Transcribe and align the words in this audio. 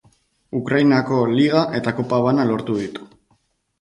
Ukrainako 0.59 1.19
Liga 1.39 1.61
eta 1.81 1.95
Kopa 1.99 2.21
bana 2.29 2.47
lortu 2.53 2.79
ditu. 2.83 3.11